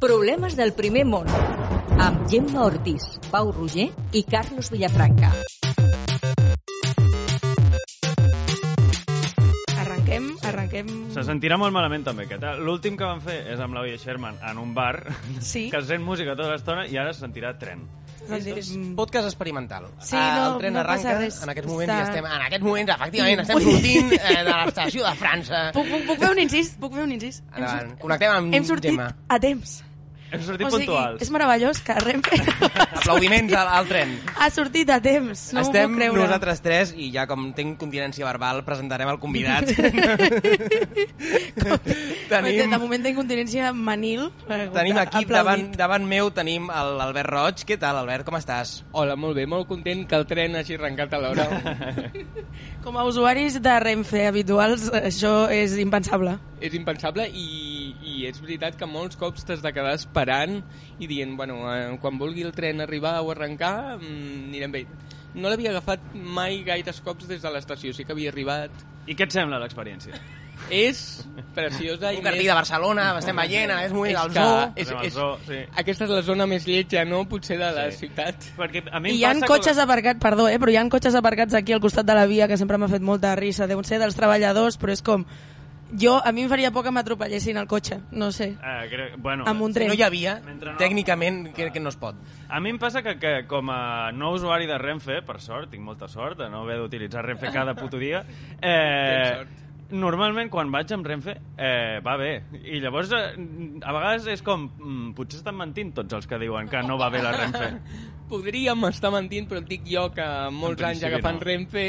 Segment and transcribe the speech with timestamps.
[0.00, 1.26] Problemes del primer món.
[2.00, 5.28] Amb Gemma Ortiz, Pau Roger i Carlos Villafranca.
[9.80, 10.88] Arrenquem, arrenquem...
[11.12, 12.46] Se sentirà molt malament també aquest.
[12.64, 14.94] L'últim que van fer és amb l'Oia Sherman en un bar
[15.44, 15.66] Sí.
[15.72, 17.84] que sent música tota l'estona i ara se sentirà tren.
[18.30, 19.88] És podcast experimental.
[19.98, 21.42] Sí, Ah, no- el tren no arranca, res.
[21.42, 22.24] en aquests moments Està- ja estem...
[22.30, 25.62] En aquests moments, efectivament, estem sortint eh, de l'estació de França.
[25.76, 26.72] Puc, puc, puc fer un incís?
[26.80, 27.42] Puc fer un incís?
[27.52, 27.94] Endavant.
[28.00, 29.08] Connectem amb Hem sortit Gemma.
[29.28, 29.80] a temps.
[30.30, 31.22] Hem sortit o sigui, puntuals.
[31.24, 32.36] és meravellós que Renfe
[33.00, 34.12] Aplaudiments al, al tren.
[34.38, 35.48] ha sortit a temps.
[35.56, 36.22] No Estem m'ho puc creure.
[36.22, 39.66] nosaltres tres i ja com tinc continència verbal presentarem el convidat.
[42.30, 42.70] Tenim...
[42.70, 44.28] De moment tinc continència manil.
[44.48, 45.34] eh, Tenim aquí aplaudit.
[45.34, 47.64] davant, davant meu tenim l'Albert Roig.
[47.66, 48.24] Què tal, Albert?
[48.28, 48.80] Com estàs?
[48.92, 51.48] Hola, molt bé, molt content que el tren hagi arrencat a l'hora.
[52.84, 56.38] Com a usuaris de Renfe habituals, això és impensable.
[56.60, 57.44] és impensable i
[58.30, 60.60] és veritat que molts cops t'has de quedar esperant
[60.98, 64.86] i dient, bueno, eh, quan vulgui el tren arribar o arrencar, mm, anirem bé.
[65.34, 68.70] No l'havia agafat mai gaires cops des de l'estació, sí que havia arribat.
[69.06, 70.14] I què et sembla l'experiència?
[70.68, 74.72] És preciosa i Un cartell de Barcelona, estem aquest moment, és el que zoo.
[74.76, 75.60] és, és, zoo, sí.
[75.82, 78.04] Aquesta és la zona més lletja, no?, potser de la Sí.
[78.06, 78.34] ciutat.
[78.58, 79.82] Perquè a mi I hi ha passa cotxes que...
[79.82, 82.58] aparcats, perdó, eh, però hi ha cotxes aparcats aquí al costat de la via que
[82.58, 83.66] sempre m'ha fet molta risa.
[83.66, 85.24] Deuen ser dels treballadors, però és com...
[85.98, 89.16] Jo, a mi em faria por que m'atropellessin el cotxe, no sé, Eh, crec...
[89.18, 89.88] Bueno, amb un Si tren.
[89.88, 92.14] no hi havia, Mentre no- tècnicament, crec que no es pot.
[92.48, 95.82] A mi em passa que, que com a no usuari de Renfe, per sort, tinc
[95.82, 98.24] molta sort de no haver d'utilitzar Renfe cada puto dia,
[98.62, 99.46] eh.
[99.92, 102.30] Normalment quan vaig amb Renfe eh, va bé.
[102.62, 103.34] I llavors eh,
[103.82, 107.08] a vegades és com, mm, potser estan mentint tots els que diuen que no va
[107.12, 107.70] bé la Renfe.
[108.30, 111.46] Podríem estar mentint, però et dic jo que molts anys agafant no.
[111.48, 111.84] Renfe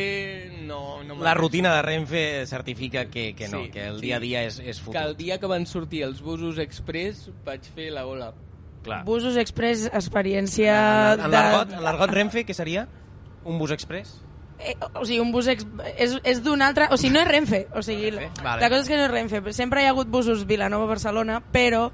[0.65, 4.07] no, no La rutina de Renfe certifica que, que no, Sí, que el sí.
[4.07, 5.01] dia a dia és, és que fotut.
[5.03, 8.31] el dia que van sortir els busos express vaig fer la ola.
[8.81, 9.03] Clar.
[9.05, 10.73] Busos Express, experiència
[11.13, 11.75] En, en, de...
[11.77, 12.87] en l'argot Renfe, què seria?
[13.45, 14.15] Un bus express?
[14.61, 15.65] Eh, o sigui, un bus ex...
[15.95, 16.87] és, és d'un altre...
[16.93, 17.63] O sigui, no és Renfe.
[17.73, 18.61] O sigui, la, Renfe, vale.
[18.61, 19.41] la cosa és que no és Renfe.
[19.57, 21.87] Sempre hi ha hagut busos Vilanova-Barcelona, però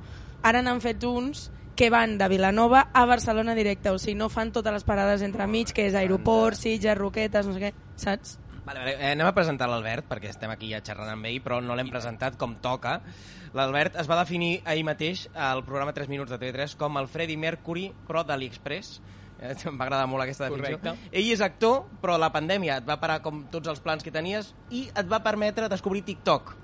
[0.43, 1.47] ara n'han fet uns
[1.77, 3.93] que van de Vilanova a Barcelona directe.
[3.93, 7.55] O sigui, no fan totes les parades entre mig, que és aeroport, Sitges, Roquetes, no
[7.55, 8.37] sé què, saps?
[8.65, 8.95] Vale, vale.
[8.97, 11.91] Eh, anem a presentar l'Albert, perquè estem aquí ja xerrant amb ell, però no l'hem
[11.93, 12.97] presentat com toca.
[13.55, 17.39] L'Albert es va definir ahir mateix al programa 3 minuts de TV3 com el Freddie
[17.39, 18.97] Mercury, però d'AliExpress.
[18.97, 19.16] Eh,
[19.69, 20.79] em va agradar molt aquesta definició.
[20.81, 21.09] Correcte.
[21.11, 24.53] Ell és actor, però la pandèmia et va parar com tots els plans que tenies
[24.69, 26.55] i et va permetre descobrir TikTok.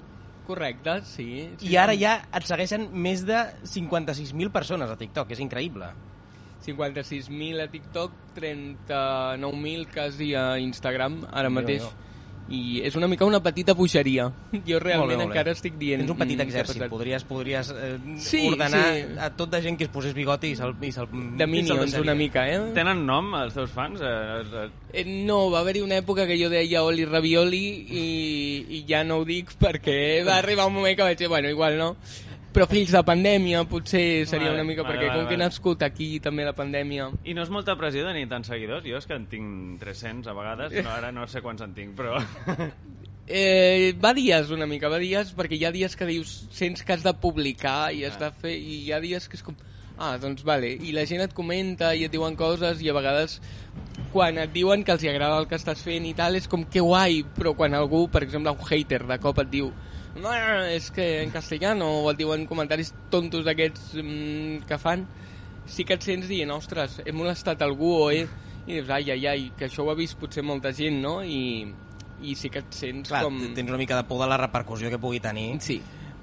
[0.47, 1.27] Correcte, sí.
[1.59, 1.69] sí.
[1.71, 5.87] I ara ja et segueixen més de 56.000 persones a TikTok, és increïble.
[6.63, 11.83] 56.000 a TikTok, 39.000 quasi a Instagram, ara mateix.
[11.83, 12.11] Déu-n'hi-do.
[12.51, 14.25] I és una mica una petita puixeria.
[14.67, 15.25] Jo realment Molt bé, molt bé.
[15.31, 16.01] encara estic dient...
[16.03, 16.89] Tens un petit mm, exèrcit, passat?
[16.91, 19.05] podries, podries eh, Sí, ordenar sí.
[19.17, 20.75] a tota gent que es posés bigoti i se'l...
[20.83, 21.07] i se'l-
[21.39, 22.01] De Minions, deixaria.
[22.03, 22.59] una mica, eh?
[22.75, 24.01] Tenen nom, els teus fans?
[24.03, 28.03] Eh, eh, Eh, No, va haver-hi una època que jo deia Oli Ravioli i,
[28.77, 31.77] i ja no ho dic perquè va arribar un moment que vaig dir, bueno, igual
[31.79, 31.95] no.
[32.53, 35.39] Però fills de pandèmia potser seria Vale, una mica, vale, perquè vale, com que he
[35.39, 35.49] vale.
[35.49, 37.09] nascut aquí també la pandèmia...
[37.25, 38.85] I no és molta pressió tenir tants seguidors?
[38.85, 41.97] Jo és que en tinc 300 a vegades, no, ara no sé quants en tinc,
[41.97, 42.19] però...
[43.23, 46.91] Eh, va dies una mica, va dies, perquè hi ha dies que dius, sents que
[46.91, 49.55] has de publicar i has de fer, i hi ha dies que és com,
[49.95, 53.37] ah, doncs vale, i la gent et comenta i et diuen coses i a vegades
[54.11, 56.67] quan et diuen que els hi agrada el que estàs fent i tal, és com
[56.67, 59.71] que guai, però quan algú, per exemple, un hater de cop et diu
[60.15, 60.31] no,
[60.69, 65.05] és que en castellano o et diuen comentaris tontos d'aquests mm, que fan,
[65.65, 68.25] sí que et sents dient, ostres, he molestat algú o he...
[68.63, 71.17] I dius, ai, ai, ai, que això ho ha vist potser molta gent, no?
[71.19, 71.65] I,
[72.23, 73.41] i sí que et sents Clar, com...
[73.57, 75.57] tens una mica de por de la repercussió que pugui tenir.
[75.59, 75.81] Sí.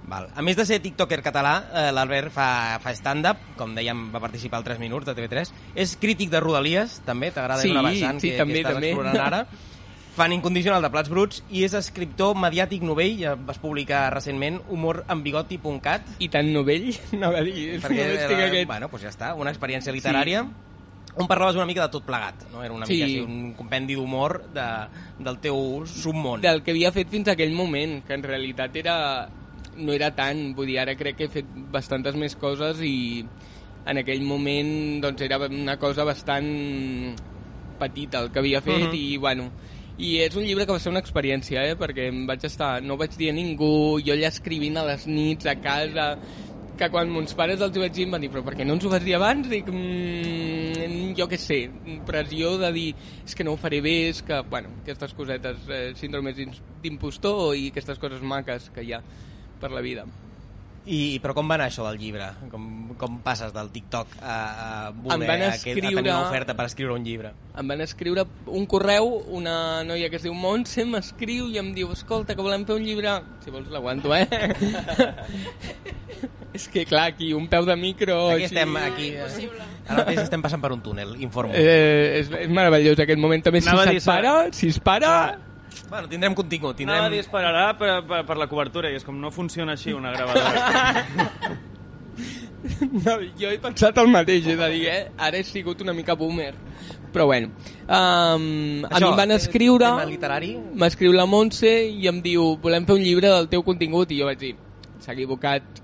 [0.09, 0.31] Val.
[0.33, 2.47] A més de ser tiktoker català, eh, l'Albert fa,
[2.81, 5.53] fa stand-up, com dèiem, va participar al 3 minuts de TV3.
[5.85, 8.95] És crític de Rodalies, també, t'agrada Sí, una vessant sí, que, també, que estàs també.
[8.95, 9.43] explorant ara.
[10.21, 16.11] Fan Incondicional de Plats Bruts i és escriptor mediàtic novell, ja vas publicar recentment humorambigot.cat,
[16.21, 16.91] I tan novell,
[17.21, 18.67] no va dir, perquè era, aquest...
[18.69, 20.43] bueno, doncs ja està, una experiència literària
[21.17, 22.61] on parlaves una mica de tot plegat, no?
[22.63, 22.99] Era una Sí.
[23.01, 24.67] mica així, un compendi d'humor de,
[25.25, 26.45] del teu submón.
[26.45, 28.99] Del que havia fet fins a aquell moment, que en realitat era
[29.81, 33.25] no era tant, vull dir, ara crec que he fet bastantes més coses i
[33.89, 37.17] en aquell moment doncs era una cosa bastant
[37.81, 38.95] petita el que havia fet Mhm.
[38.95, 39.49] i bueno,
[40.01, 41.77] i és un llibre que va ser una experiència, eh?
[41.79, 45.49] perquè em vaig estar, no vaig dir a ningú, jo allà escrivint a les nits
[45.51, 46.15] a casa,
[46.81, 48.87] que quan mons pares els vaig dir em van dir però per què no ens
[48.89, 49.51] ho vas dir abans?
[49.53, 51.61] Dic, mm, jo què sé,
[52.09, 52.87] pressió de dir
[53.27, 56.41] és que no ho faré bé, és que, bueno, aquestes cosetes, eh, síndromes
[56.81, 59.05] d'impostor i aquestes coses maques que hi ha
[59.61, 60.09] per la vida.
[60.91, 62.27] I, però com va anar això del llibre?
[62.51, 62.65] Com,
[62.99, 66.17] com passes del TikTok a, a voler Em van a, que, a tenir escriure- una
[66.27, 67.31] oferta per escriure un llibre?
[67.61, 69.07] em van escriure un correu,
[69.37, 72.85] una noia que es diu Montse m'escriu i em diu escolta, que volem fer un
[72.87, 73.15] llibre...
[73.45, 74.27] Si vols l'aguanto, eh?
[76.53, 78.17] És que, clar, aquí un peu de micro...
[78.33, 79.11] Aquí així- estem, aquí...
[79.91, 81.53] Ara mateix estem passant per un túnel, informo.
[81.55, 83.43] Eh, és, és meravellós aquest moment.
[83.47, 85.13] També, si Anava se't para, si es para...
[85.89, 86.99] Bueno, tindrem contingut, Tindrem...
[86.99, 87.29] Anava a dir tindrem...
[87.29, 91.59] esperarà per, per, per la cobertura i és com no funciona així una gravadora.
[92.61, 95.05] No, jo he pensat el mateix, he de dir, eh?
[95.17, 96.51] Ara he sigut una mica boomer.
[97.11, 97.49] Però bueno,
[97.89, 99.87] um, a mi em van escriure...
[99.87, 100.51] Tema literari?
[100.79, 104.29] M'escriu la Montse i em diu volem fer un llibre del teu contingut i jo
[104.29, 104.53] vaig dir,
[105.01, 105.81] s'ha equivocat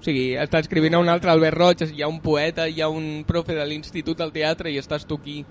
[0.00, 2.88] o sigui, està escrivint a un altre Albert Roig hi ha un poeta, hi ha
[2.88, 5.42] un profe de l'Institut del Teatre i estàs tu aquí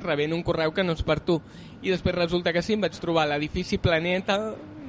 [0.00, 1.40] rebent un correu que no és per tu.
[1.82, 4.38] I després resulta que sí, em vaig trobar l'edifici Planeta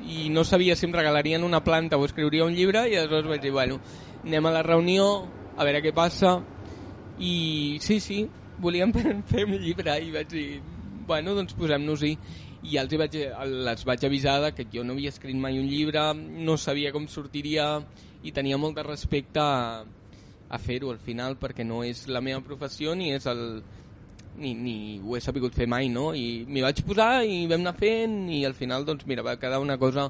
[0.04, 3.42] i no sabia si em regalarien una planta o escriuria un llibre i aleshores vaig
[3.42, 3.80] dir, bueno,
[4.24, 5.08] anem a la reunió
[5.58, 6.38] a veure què passa.
[7.20, 8.24] I sí, sí,
[8.60, 8.94] volíem
[9.32, 10.48] fer un llibre i vaig dir,
[11.08, 12.16] bueno, doncs posem-nos-hi.
[12.64, 13.18] I els, hi vaig,
[13.68, 17.82] les vaig avisar que jo no havia escrit mai un llibre, no sabia com sortiria
[18.24, 22.40] i tenia molt de respecte a, a fer-ho al final perquè no és la meva
[22.46, 23.64] professió ni és el
[24.38, 26.14] ni, ni ho he sabut fer mai, no?
[26.16, 29.60] I m'hi vaig posar i vam anar fent i al final, doncs mira, va quedar
[29.62, 30.10] una cosa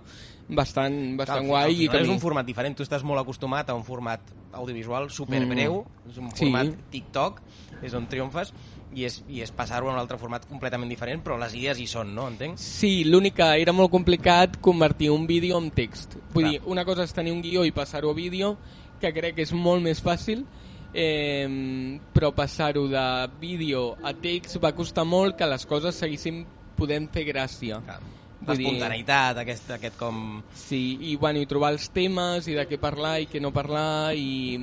[0.49, 1.73] bastant, bastant Al guai.
[1.75, 4.21] final i que és mi- un format diferent, tu estàs molt acostumat a un format
[4.53, 6.09] audiovisual superbreu, mm.
[6.11, 6.45] és un Sí.
[6.45, 7.41] format TikTok,
[7.81, 8.53] és on triomfes,
[8.93, 11.87] i és, i és passar-ho a un altre format completament diferent, però les idees hi
[11.87, 12.27] són, no?
[12.27, 12.57] Entenc?
[12.59, 16.15] Sí, l'únic que era molt complicat convertir un vídeo en text.
[16.33, 16.51] Vull Clar.
[16.51, 18.57] dir, una cosa és tenir un guió i passar-ho a vídeo,
[19.01, 20.45] que crec que és molt més fàcil,
[20.93, 23.05] eh, però passar-ho de
[23.41, 26.43] vídeo a text va costar molt que les coses seguissin
[26.77, 27.81] podent fer gràcia.
[27.85, 28.01] Clar.
[28.43, 30.41] L'espontaneïtat, aquest, aquest com...
[30.53, 34.11] Sí, i, bueno, i trobar els temes i de què parlar i què no parlar
[34.19, 34.59] i,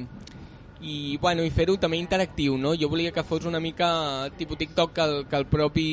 [0.84, 2.74] i, bueno, i fer-ho també interactiu, no?
[2.76, 5.88] Jo volia que fos una mica tipus TikTok que el, que el propi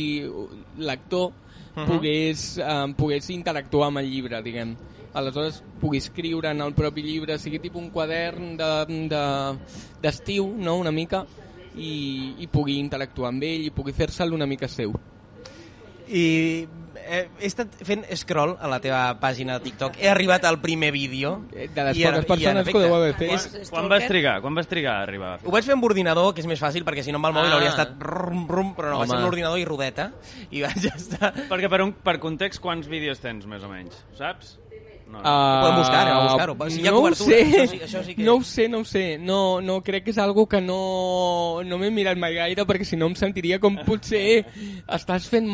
[0.83, 1.31] lector
[1.77, 1.85] Mhm.
[1.85, 4.75] pogués, eh, pogués interactuar amb el llibre, diguem.
[5.13, 9.23] Aleshores, pugui escriure en el propi llibre, sigui tipus un quadern d'estiu, de,
[10.03, 11.25] d'estiu, no?, una mica,
[11.75, 14.93] i, i pugui interactuar amb ell i pugui fer-se'l una mica seu.
[16.07, 16.23] I
[16.95, 20.91] eh, he estat fent scroll a la teva pàgina de TikTok, he arribat al primer
[20.95, 21.33] vídeo.
[21.51, 23.31] Eh, De les poques persones que ho deu haver fet.
[23.35, 24.37] és- Quan vas trigar?
[24.41, 25.33] Quan vas trigar a arribar?
[25.39, 25.47] fer?
[25.49, 27.51] Ho vaig fer amb ordinador, que és més fàcil, perquè si no amb el mòbil
[27.51, 27.55] Ah.
[27.57, 29.17] hauria estat rum, rum, però no, vaig Home.
[29.17, 30.11] fer amb l'ordinador i rodeta,
[30.51, 31.33] i vaig estar...
[31.49, 33.99] Perquè per, un, per context, quants vídeos tens, més o menys?
[34.17, 34.57] Saps?
[35.07, 35.19] No, no.
[35.19, 36.69] Uh, Podem buscar, anem a buscar-ho.
[36.69, 37.43] Si hi ha no ho cobertura, sé.
[37.47, 39.17] això sí- això sí que- No ho sé, no ho sé.
[39.17, 42.97] No, no crec que és algo que no, no m'he mirat mai gaire perquè si
[42.97, 44.45] no em sentiria com potser
[44.85, 45.47] estàs fent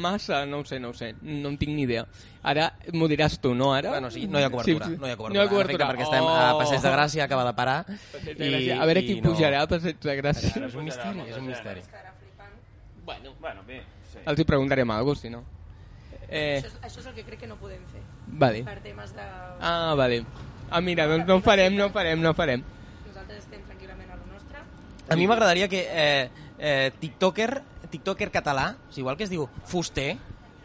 [0.00, 0.46] massa.
[0.46, 1.14] No ho sé, no ho sé.
[1.22, 2.06] No en tinc ni idea.
[2.42, 3.74] Ara m'ho diràs tu, no?
[3.74, 3.90] Ara?
[3.90, 4.86] Bueno, sí, no hi ha cobertura.
[4.86, 4.98] Sí, sí.
[5.00, 5.84] No hi ha cobertura, No hi ha cobertura.
[5.84, 6.58] En efecte, perquè estem a Oh.
[6.58, 7.86] Passeig de Gràcia, acaba de parar.
[7.86, 8.80] De Gràcia.
[8.80, 10.66] A veure qui no- pujarà a Passeig de Gràcia.
[10.66, 11.80] És un misteri, és un misteri.
[13.04, 14.18] Bueno, Bueno, bé, sí.
[14.24, 15.42] els hi preguntarem alguna cosa, si no.
[16.32, 18.00] Eh, Això, és, això és el que crec que no podem fer.
[18.32, 18.64] Vale.
[18.66, 19.26] Per temes de...
[19.60, 20.24] Ah, vale.
[20.70, 22.62] Ah, mira, doncs no ho farem, no ho farem, no ho farem.
[23.06, 24.62] Nosaltres estem tranquil·lament a lo nostre.
[25.10, 26.28] A mi m'agradaria que eh,
[26.58, 27.50] eh, tiktoker,
[27.90, 30.14] tiktoker català, sigui, igual que es diu fuster,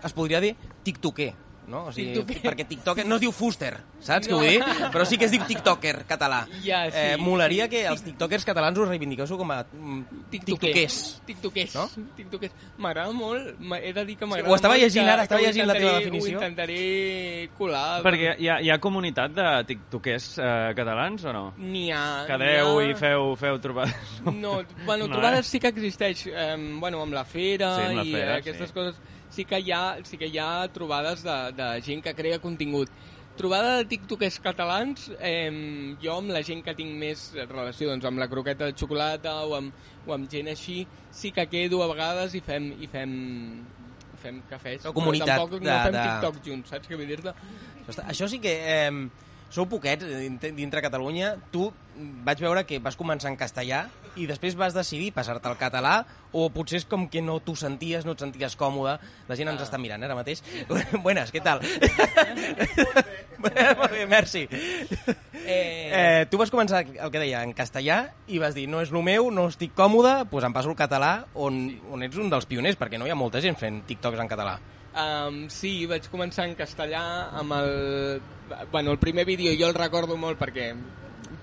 [0.06, 0.54] es podria dir
[0.86, 1.32] tiktoker,
[1.68, 1.86] no?
[1.90, 2.42] O sigui, Tiktoker.
[2.46, 3.74] perquè tiktoker no es diu fuster,
[4.04, 4.62] saps què vull dir?
[4.94, 6.44] Però sí que es diu tiktoker català.
[6.64, 6.98] Ja, sí.
[6.98, 11.00] eh, molaria que els tiktokers catalans us reivindiqueu com a mm, tiktokers.
[11.26, 11.76] TikTokers.
[11.76, 11.88] No?
[12.18, 12.54] TikTokers.
[12.78, 15.98] M'agrada molt, he de dir que m'agrada ho estava llegint ara, estava llegint la teva
[16.00, 16.38] definició.
[16.38, 18.02] Ho intentaré colar.
[18.06, 21.46] Perquè hi ha, hi ha comunitat de tiktokers eh, catalans o no?
[21.58, 22.04] N'hi ha...
[22.30, 24.16] Quedeu ha- i feu, feu trobades?
[24.32, 25.50] No, bueno, No, trobades eh?
[25.50, 28.70] sí que existeix, eh, bueno, amb la fera Sí, amb la i fera, eh, aquestes
[28.72, 28.74] sí.
[28.74, 28.96] coses,
[29.30, 32.90] sí que hi ha, sí que hi ha trobades de, de gent que crea contingut.
[33.36, 38.22] Trobada de tiktokers catalans, eh, jo amb la gent que tinc més relació, doncs amb
[38.22, 39.74] la croqueta de xocolata o amb,
[40.08, 43.12] o amb gent així, sí que quedo a vegades i fem, i fem,
[44.24, 44.86] fem cafès.
[44.88, 47.36] Feu comunitat Però tampoc de- no fem de- TikTok junts, saps què vull dir-te?
[48.08, 48.56] Això sí que...
[48.56, 48.92] Eh,
[49.50, 51.36] sou poquets dintre, dintre Catalunya.
[51.52, 51.68] Tu
[52.26, 53.86] vaig veure que vas començar en castellà
[54.20, 58.06] i després vas decidir passar-te al català o potser és com que no t'ho senties,
[58.08, 58.98] no et senties còmode.
[59.30, 60.44] La gent ens està mirant ara mateix.
[61.06, 61.64] Buenas, què tal?
[63.46, 64.48] Molt bé, merci.
[65.46, 68.92] Eh, Eh, tu vas començar, el que deia, en castellà i vas dir, no és
[68.92, 71.60] el meu, no estic còmode, doncs em passo al català, on,
[71.94, 74.58] on ets un dels pioners, perquè no hi ha molta gent fent TikToks en català.
[74.96, 77.02] Um, sí, vaig començar en castellà
[77.36, 78.22] amb el...
[78.72, 80.70] Bueno, el primer vídeo jo el recordo molt perquè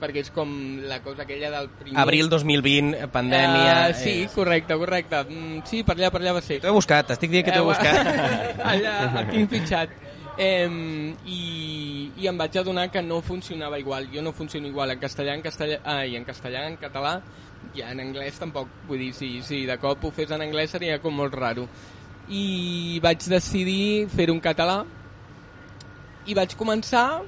[0.02, 0.50] perquè és com
[0.88, 1.99] la cosa aquella del primer...
[2.02, 3.75] Abril 2020, pandèmia...
[3.90, 5.21] Uh, sí, eh, correcte, correcte.
[5.28, 6.59] Mm, sí, per allà, per allà va ser.
[6.62, 8.11] T'ho he buscat, t'estic dient que t'ho he Eh, buscat.
[8.73, 9.94] allà el tinc fitxat.
[10.42, 10.66] Eh,
[11.28, 11.40] i,
[12.18, 14.09] I em vaig adonar que no funcionava igual.
[14.14, 17.18] Jo no funciono igual en castellà, en castellà, ai, en castellà, en català,
[17.76, 18.71] i en anglès tampoc.
[18.88, 21.68] Vull dir, si, si de cop ho fes en anglès seria com molt raro.
[22.28, 24.82] I vaig decidir fer-ho en català,
[26.26, 27.22] i vaig començar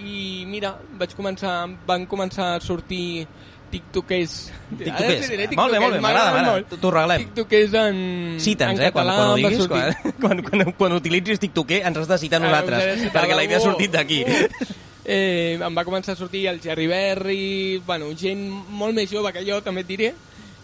[0.00, 3.26] i mira, vaig començar van començar a sortir
[3.72, 5.28] tiktokers TikTokers.
[5.32, 6.54] Diré Molt bé, molt bé, m'agrada.
[6.68, 7.26] T'ho- regalem.
[7.26, 8.00] tiktokers en,
[8.40, 11.82] Cita'ns, en eh, quan, català quan ho va diguis, quan, quan, quan, quan utilitzis TikToker
[11.86, 14.24] ens has de citar a Ah, nosaltres, perquè la idea ha sortit d'aquí.
[14.24, 14.72] Uh.
[15.02, 18.38] Eh, em va començar a sortir el Jerry Berry, bueno, gent
[18.70, 20.12] molt més jove que jo, també et diré.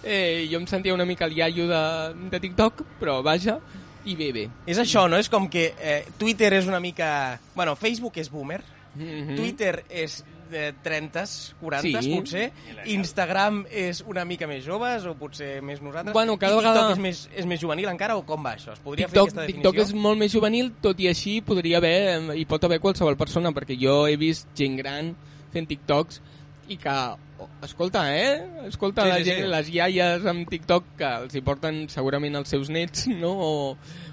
[0.05, 3.59] Eh, jo em sentia una mica el iaio de, de TikTok, però vaja,
[4.07, 4.49] i bé, bé.
[4.67, 5.17] És això, no?
[5.19, 7.39] És com que eh, Twitter és una mica...
[7.55, 8.63] Bueno, Facebook és boomer,
[8.99, 9.37] Mhm.
[9.37, 12.15] Twitter és de 30s, 40s, Sí.
[12.17, 12.53] potser.
[12.87, 16.15] Instagram és una mica més joves, o potser més nosaltres.
[16.15, 18.73] Bueno, cada TikTok vegada- és més, és més juvenil encara, o com va això?
[18.73, 19.97] Es podria TikTok, fer aquesta TikTok definició?
[19.99, 23.77] és molt més juvenil, tot i així podria haver, hi pot haver qualsevol persona, perquè
[23.79, 25.15] jo he vist gent gran
[25.53, 26.21] fent TikToks
[26.69, 26.95] i que,
[27.41, 28.67] oh, escolta, eh?
[28.69, 29.51] Escolta, Sí, la sí, gent, sí.
[29.55, 33.33] les iaies amb TikTok que els hi porten segurament els seus nets, no?
[33.35, 33.51] O,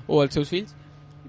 [0.07, 0.75] o els seus fills,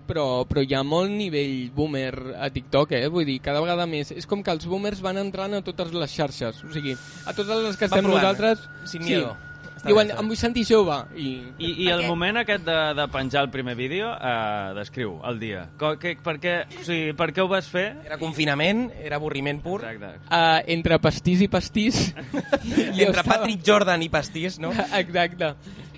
[0.06, 3.08] però, però hi ha molt nivell boomer a TikTok, eh?
[3.12, 4.12] Vull dir, cada vegada més.
[4.14, 6.94] És com que els boomers van entrant a totes les xarxes, o sigui,
[7.26, 8.68] a totes les que Va estem provant, nosaltres...
[8.90, 9.34] sin miedo.
[9.34, 9.45] Està
[9.86, 10.24] Diuen, bé, està bé.
[10.24, 11.28] em vull sentir jove, i...
[11.58, 15.66] I, i el moment aquest de, de penjar el primer vídeo, eh, descriu el dia.
[15.80, 17.86] Co, que, per, què, o sigui, per què ho vas fer?
[18.06, 19.80] Era confinament, era avorriment pur.
[19.84, 20.26] Exacte.
[20.26, 22.04] Uh, entre pastís i pastís.
[22.98, 24.72] jo Entre Patrick Jordan i pastís, no?
[25.02, 25.54] Exacte.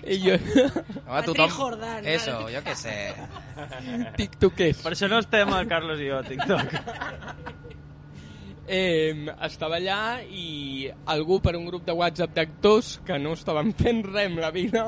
[0.09, 0.37] I jo...
[1.09, 2.05] Home, Patrick Jordan.
[2.07, 2.97] Eso, jo què sé.
[4.17, 4.83] TikTokers.
[4.85, 6.77] Per això no estem el Carlos i jo a TikTok.
[8.69, 14.03] Eh, estava allà i algú per un grup de WhatsApp d'actors que no estaven fent
[14.05, 14.83] res amb la vida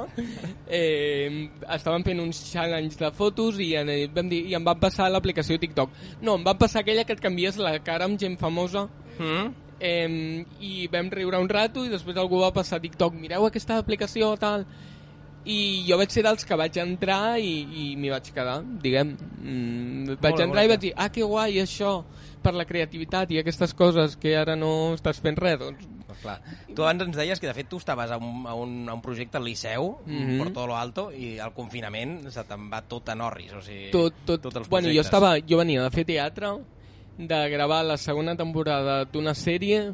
[0.67, 5.09] eh, estaven fent uns challenge de fotos i, en, vam dir, i em van passar
[5.09, 5.97] l'aplicació TikTok.
[6.21, 8.85] No, em van passar aquella que et canvies la cara amb gent famosa
[9.21, 9.51] Mm?
[9.81, 14.35] eh, i vam riure un rato i després algú va passar TikTok mireu aquesta aplicació
[14.39, 14.65] tal
[15.45, 20.17] i jo vaig ser dels que vaig entrar i, i m'hi vaig quedar diguem mm,
[20.21, 22.01] vaig Mola, entrar i vaig dir ah que guai això
[22.41, 26.41] per la creativitat i aquestes coses que ara no estàs fent res doncs Pues clar.
[26.75, 29.01] Tu abans ens deies que de fet tu estaves a un, a un, a un
[29.01, 30.17] projecte al Liceu, mm.
[30.17, 30.43] -hmm.
[30.43, 33.53] per tot lo alto, i al confinament se te'n va tot a Norris.
[33.53, 36.51] O sigui, tot, tot, tots els bueno, jo, estava, jo venia de fer teatre
[37.17, 39.93] de gravar la segona temporada d'una sèrie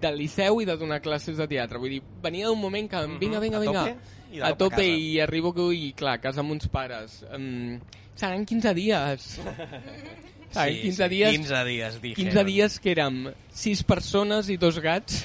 [0.00, 3.40] del Liceu i de donar classes de teatre vull dir, venia d'un moment que vinga,
[3.40, 3.54] vinga, Mhm.
[3.54, 3.96] A vinga tope
[4.34, 4.98] i de a tope casa.
[5.06, 7.78] i arribo que, i clar, a casa amb uns pares um,
[8.18, 9.28] seran 15 dies
[10.54, 12.34] seran 15 dies 15 dies, dijeron.
[12.34, 13.20] 15 dies que érem
[13.64, 15.24] 6 persones i dos gats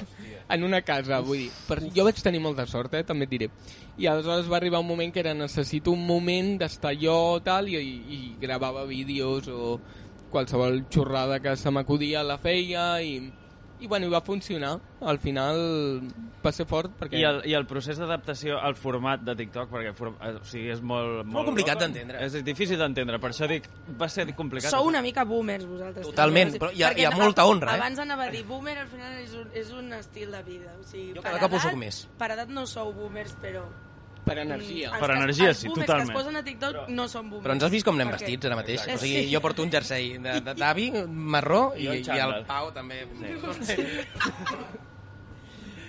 [0.50, 3.48] en una casa, vull dir, per, jo vaig tenir molta sort, eh, també et diré.
[4.02, 7.78] I aleshores va arribar un moment que era necessito un moment d'estar jo tal i,
[7.78, 9.76] i gravava vídeos o
[10.30, 13.18] qualsevol xorrada que se m'acudia la feia i,
[13.80, 14.74] i bueno, i va funcionar.
[15.00, 15.58] Al final
[16.44, 17.18] va ser fort perquè...
[17.20, 20.70] I el, I el procés d'adaptació al format de TikTok, perquè for, eh, o sigui,
[20.74, 21.24] és molt...
[21.28, 22.22] molt complicat d'entendre.
[22.26, 23.68] És difícil d'entendre, per això dic,
[24.00, 24.70] va ser complicat.
[24.72, 26.06] Sou una mica boomers, vosaltres.
[26.10, 26.64] Totalment, també.
[26.64, 27.80] però hi ha- Perquè hi ha molta honra, eh?
[27.82, 30.74] Abans anava a dir, boomer al final és un, és un estil de vida.
[30.80, 32.04] O sigui, Jo cada cop ho soc més.
[32.20, 33.64] Per edat no sou boomers, però...
[34.30, 34.90] Per energia.
[34.90, 36.08] Mm, els Per energia, els sí, boomers totalment.
[36.10, 37.44] que es posen a TikTok no són boomers.
[37.46, 38.78] Però ens has vist com anem Perquè- vestits ara mateix?
[38.80, 38.94] Exacte.
[38.94, 39.34] O sigui, Sí.
[39.34, 40.18] jo porto un jersei
[40.54, 42.44] d'avi, marró, i, en i el.
[42.46, 43.02] Pau també.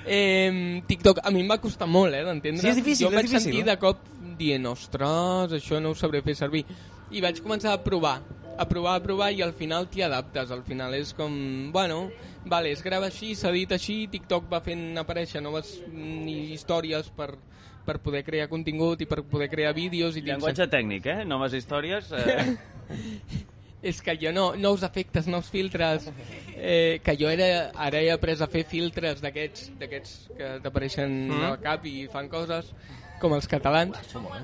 [0.03, 2.62] Eh, TikTok, a mi em va costar molt, eh, d'entendre.
[2.63, 3.71] Sí, és difícil, jo em és vaig difícil, sentir no?
[3.71, 4.00] de cop
[4.39, 6.65] dient, ostres, això no ho sabré fer servir.
[7.12, 8.15] I vaig començar a provar,
[8.57, 10.50] a provar, a provar, i al final t'hi adaptes.
[10.50, 12.10] Al final és com, bueno,
[12.45, 17.36] vale, es grava així, s'ha dit així, TikTok va fent aparèixer noves mm, històries per,
[17.85, 20.17] per poder crear contingut i per poder crear vídeos.
[20.17, 21.25] I Llenguatge tècnic, eh?
[21.25, 22.11] Noves històries.
[22.11, 22.55] Eh,
[23.81, 26.03] És que jo no, nous efectes, nous filtres,
[26.53, 31.45] eh, que jo era, ara he après a fer filtres d'aquests d'aquests que t'apareixen Mm.
[31.47, 32.69] al cap i fan coses,
[33.19, 33.97] com els catalans.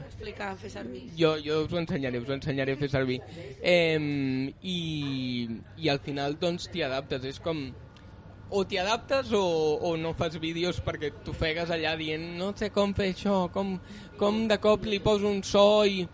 [0.08, 1.03] Explicar, fer servir.
[1.17, 3.20] Jo, jo us ho ensenyaré, us ho ensenyaré a fer servir.
[3.62, 7.24] Eh, i, I al final, doncs, t'hi adaptes.
[7.25, 7.67] És com...
[8.50, 9.44] O t'hi adaptes o,
[9.84, 13.74] o no fas vídeos perquè t'ofegues allà dient no sé com fer això, com,
[14.20, 16.08] com de cop li poso un so i...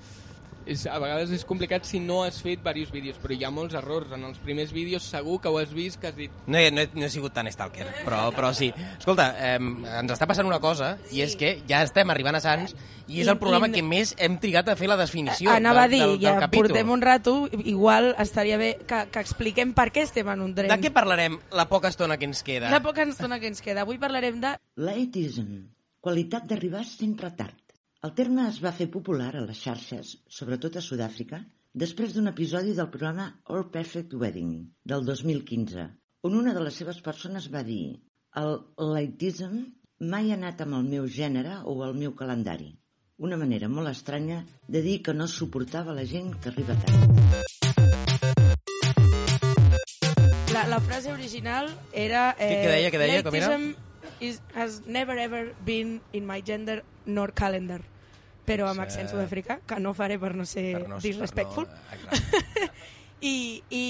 [0.66, 3.76] És, a vegades és complicat si no has fet diversos vídeos, però hi ha molts
[3.76, 4.12] errors.
[4.16, 6.82] En els primers vídeos segur que ho has vist, que has dit No he, no,
[6.82, 8.72] he, no he sigut tan stalker, però, però sí.
[8.98, 12.76] Escolta, eh, ens està passant una cosa, i és que ja estem arribant a Sants,
[13.08, 15.98] i és el programa que més hem trigat a fer la definició Anava a del,
[15.98, 16.70] dir, del, del ja capítol.
[16.70, 17.34] portem un rato,
[17.66, 20.72] igual estaria bé que, que expliquem per què estem en un tren.
[20.72, 22.72] De què parlarem la poca estona que ens queda?
[22.72, 23.84] La poca estona que ens queda.
[23.84, 24.56] Avui parlarem de...
[24.80, 25.68] L'aetism,
[26.00, 27.60] qualitat d'arribar sempre tard.
[28.04, 31.38] El terme es va fer popular a les xarxes, sobretot a Sud-àfrica,
[31.84, 34.50] després d'un episodi del programa Our Perfect Wedding
[34.92, 35.86] del 2015,
[36.28, 38.02] on una de les seves persones va dir
[38.42, 38.58] el
[38.96, 39.62] lightism
[40.14, 42.74] mai ha anat amb el meu gènere o el meu calendari.
[43.24, 47.00] Una manera molt estranya de dir que no suportava la gent que arriba tard.
[50.52, 52.34] La, la frase original era...
[52.38, 53.48] Eh, Què- què deia, què deia, com era?
[53.56, 57.82] "Laitism Is, has never ever been in my gender nor calendar.
[58.46, 61.66] Però amb accent sud-africà, que no faré per no ser Per no- disrespectful.
[61.68, 62.72] per no- exacte.
[63.24, 63.84] I, i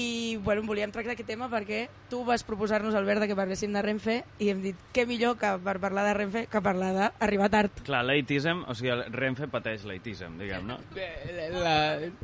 [0.46, 4.50] bueno, volíem tractar aquest tema perquè tu vas proposar-nos, Albert, que parléssim de Renfe i
[4.52, 7.80] hem dit, què millor que per parlar de Renfe que parlar d'arribar tard.
[7.82, 10.76] Clar, l'eitism, o sigui, el Renfe pateix l'eitism, diguem, no?
[10.94, 11.74] La, la,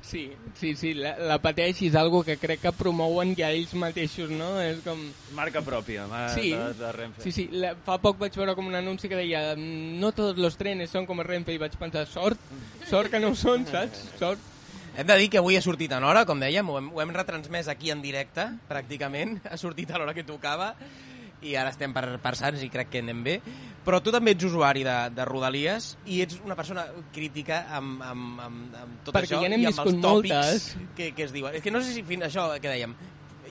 [0.06, 0.28] sí,
[0.60, 4.30] sí, sí, la, la pateix i és algo que crec que promouen ja ells mateixos,
[4.30, 4.52] no?
[4.62, 5.02] És com...
[5.34, 7.26] Marca pròpia de, Sí, de, de Renfe.
[7.26, 7.48] sí, sí.
[7.50, 11.10] La, fa poc vaig veure com un anunci que deia no tots els trenes són
[11.10, 12.38] com a Renfe i vaig pensar, sort,
[12.86, 14.06] sort que no ho són, saps?
[14.22, 14.46] Sort.
[14.96, 17.12] Hem de dir que avui ha sortit en hora, com dèiem, ho hem, ho hem
[17.14, 20.74] retransmès aquí en directe, pràcticament, ha sortit a l'hora que tocava,
[21.40, 23.38] i ara estem per, per Sants i crec que anem bé.
[23.86, 28.42] Però tu també ets usuari de, de Rodalies i ets una persona crítica amb, amb,
[28.44, 30.66] amb, amb tot Perquè això ja i amb els tòpics moltes.
[30.98, 31.56] que, que es diuen.
[31.56, 32.92] És que no sé si fins això que dèiem,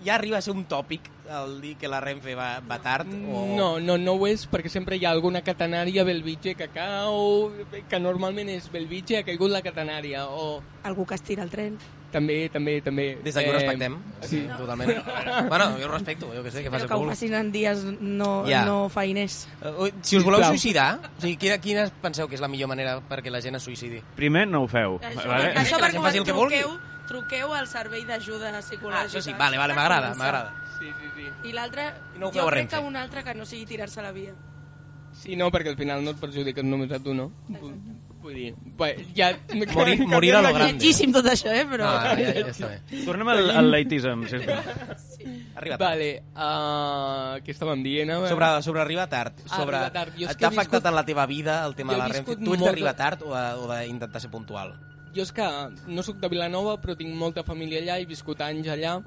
[0.06, 3.44] ja arriba a ser un tòpic el dir que la Renfe va, va tard o...
[3.56, 7.52] No, no, no ho és perquè sempre hi ha alguna catenària Belvitge que cau,
[7.90, 11.78] que normalment és Belvitge ha caigut la catenària o Algú que estira el tren.
[12.10, 13.04] també, també, també.
[13.22, 14.40] Des d'aquí ho respectem, sí.
[14.58, 14.90] totalment.
[15.52, 17.84] bueno, jo ho respecto, jo que sé, que Però faci que ho facin en dies
[18.02, 18.64] no, Ja.
[18.66, 19.44] no feiners.
[19.62, 20.56] Uh, si us voleu Sisplau.
[20.56, 23.68] suïcidar, o sigui, quina, quina penseu que és la millor manera perquè la gent es
[23.70, 24.02] suïcidi?
[24.18, 24.98] Primer no ho feu.
[25.04, 25.54] Això, vale?
[25.54, 26.64] això perquè que vulgui.
[26.64, 26.80] truqueu,
[27.10, 29.02] truqueu al servei d'ajuda psicològica.
[29.02, 30.54] Ah, això sí, vale, vale, m'agrada, m'agrada.
[30.80, 31.50] Sí, sí, sí.
[31.50, 31.90] I l'altre,
[32.22, 34.36] no jo crec que un altre que no sigui tirar-se a la via.
[35.12, 37.32] Sí, no, perquè al final no et perjudiques només a tu, no?
[37.50, 37.74] Vull,
[38.22, 39.32] vull dir, bé, ja...
[39.76, 40.76] Morir- morir a lo grande.
[40.78, 41.66] Lletgíssim tot això, eh?
[41.68, 41.88] Però...
[41.90, 43.02] Ah, ja, ja, ja està bé.
[43.08, 44.62] Tornem al, al leitism, sisplau.
[45.60, 45.88] Arriba tard.
[45.90, 48.14] Vale, uh, què estàvem dient?
[48.14, 48.30] A veure?
[48.32, 49.82] Sobre, sobre arribar tard, Ah, sobre...
[49.82, 50.14] arribar tard.
[50.16, 52.24] Jo T'ha he viscut- afectat en la teva vida el tema de la Renfe?
[52.30, 54.78] viscut Tu ets d'arribar tard o de- o d'intentar ser puntual?
[55.16, 55.46] Jo és que
[55.90, 59.00] no sóc de Vilanova, però tinc molta família allà, he viscut anys allà,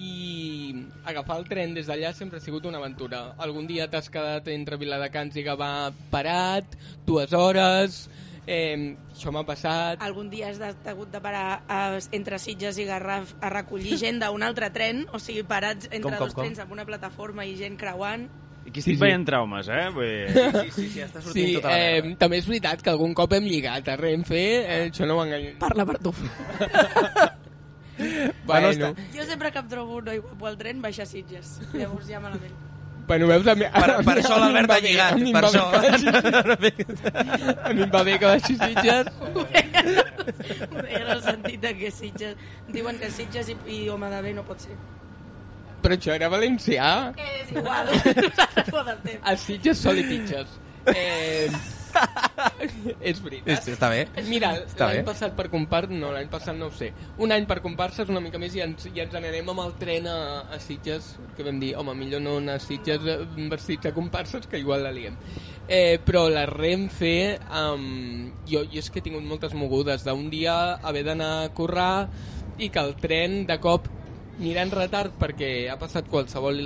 [0.00, 3.34] i agafar el tren des d'allà sempre ha sigut una aventura.
[3.38, 6.76] Algun dia t'has quedat entre Viladecans i Gavà parat,
[7.06, 8.02] dues hores,
[8.46, 10.00] eh, això m'ha passat...
[10.02, 11.80] Algun dia has hagut de parar a,
[12.16, 16.16] entre Sitges i Garraf a recollir gent d'un altre tren, o sigui, parats entre Com,
[16.16, 16.44] com, dos com?
[16.44, 18.28] trens amb una plataforma i gent creuant.
[18.64, 19.00] I aquí estic Sí, sí.
[19.00, 19.88] veient traumes, eh?
[19.94, 20.28] Vull dir...
[20.30, 22.16] Sí, sí, sí, està sortint Sí, tota la eh, merda.
[22.20, 25.54] també és veritat que algun cop hem lligat a Renfe, eh, això no m'enganya.
[25.58, 26.12] Parla per tu.
[28.00, 31.60] Bueno, Bueno, està- Jo sempre que em trobo un noi guapo al tren, baixa Sitges.
[31.74, 32.54] Llavors ja malament.
[33.06, 35.30] bueno, veus, a mi, Per, per això a mi em l'Albert ha lligat, a mi
[35.30, 36.56] em per va això.
[36.60, 36.86] bé que-
[37.64, 39.06] A mi em va bé que baixi Sitges.
[39.34, 39.44] Ho
[40.82, 42.36] deia en el sentit que Sitges...
[42.68, 44.76] Diuen que Sitges i, i Home de Bé no pot ser.
[45.80, 46.88] Però això era valencià.
[47.16, 47.92] Que és igual.
[47.96, 49.20] Nosaltres adaptem.
[49.22, 50.58] A Sitges sol i pitges.
[50.90, 51.50] Eh,
[53.10, 53.62] és veritat.
[53.64, 54.04] Sí, Està bé.
[54.28, 55.84] Mira, l'any passat per compar...
[55.90, 56.90] No, l'any passat no ho sé.
[57.22, 60.08] Un any per comparses, una mica més, i ens, i ens n'anem amb el tren
[60.10, 60.18] a,
[60.54, 63.20] a Sitges, que vam dir, home, millor no anar a Sitges eh,
[63.52, 65.16] vestits a comparses, que igual la liem.
[65.70, 70.56] Eh, però la Renfe, um, jo, jo és que he tingut moltes mogudes d'un dia
[70.82, 72.08] haver d'anar a currar
[72.58, 73.86] i que el tren de cop
[74.40, 76.58] anirà en retard perquè ha passat qualsevol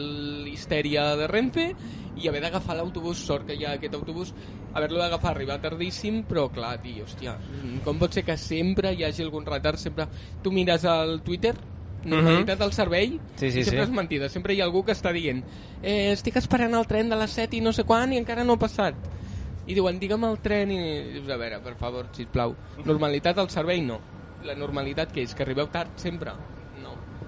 [0.51, 1.69] histèria de Renfe
[2.15, 4.31] i haver d'agafar l'autobús, sort que hi ha aquest autobús,
[4.73, 7.35] haver-lo d'agafar, arribar tardíssim, però clar, tio, hòstia,
[7.85, 10.07] com pot ser que sempre hi hagi algun retard, sempre...
[10.43, 11.57] Tu mires al Twitter,
[12.05, 13.35] normalitat del servei, Mhm.
[13.41, 13.91] Sí, sí, sempre sí.
[13.91, 15.43] és mentida, sempre hi ha algú que està dient
[15.83, 18.55] eh, estic esperant el tren de les 7 i no sé quan i encara no
[18.55, 18.95] ha passat.
[19.67, 20.79] I diuen, digue'm el tren i...
[21.15, 22.55] Dius, a veure, per favor, sisplau.
[22.85, 23.99] Normalitat al servei, no.
[24.45, 25.35] La normalitat que és?
[25.35, 26.31] Que arribeu tard sempre?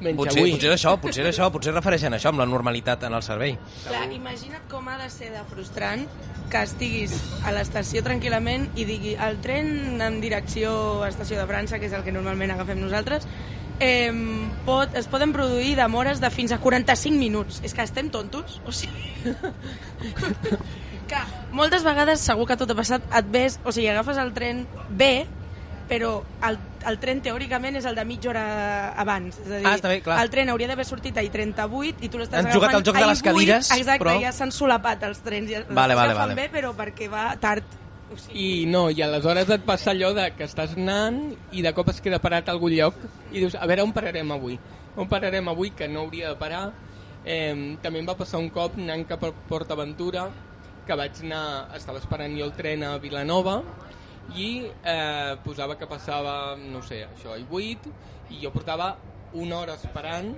[0.00, 0.52] Menys Potser, avui.
[0.52, 3.16] potser és això, potser és això, potser es refereixen a això, amb la normalitat en
[3.16, 3.54] el servei.
[3.86, 6.04] Clar, imagina't com ha de ser de frustrant
[6.52, 7.14] que estiguis
[7.48, 11.96] a l'estació tranquil·lament i digui el tren en direcció a Estació de França, que és
[11.96, 13.24] el que normalment agafem nosaltres,
[13.80, 14.12] eh,
[14.66, 17.62] pot, es poden produir demores de fins a 45 minuts.
[17.64, 18.60] És que estem tontos?
[18.66, 19.10] O sigui...
[21.10, 24.64] que moltes vegades, segur que tot ha passat, et ves, o sigui, agafes el tren
[24.90, 25.26] bé,
[25.88, 28.44] però el, el tren teòricament és el de mitja hora
[28.98, 29.38] abans.
[29.38, 30.20] És a dir, Ah, està bé, clar.
[30.22, 32.94] el tren hauria d'haver sortit a I38 i tu l'estàs Han agafant jugat al joc
[32.96, 35.50] de les I8, cadires, Exacte, però- ja s'han solapat els trens.
[35.50, 36.34] Ja, Vale, els vale, agafen vale.
[36.34, 37.64] bé, però perquè va tard.
[38.12, 41.72] O sigui, I no, i aleshores et passa allò de que estàs anant i de
[41.74, 42.94] cop es queda parat a algun lloc
[43.32, 44.58] i dius, a veure on pararem avui?
[44.96, 46.72] On pararem avui que no hauria de parar?
[47.24, 50.28] Eh, també em va passar un cop anant cap a Port Aventura
[50.86, 53.64] que vaig anar, estava esperant jo el tren a Vilanova
[54.34, 57.94] i eh, posava que passava, no sé, això, i 8,
[58.34, 58.96] i jo portava
[59.36, 60.34] una hora esperant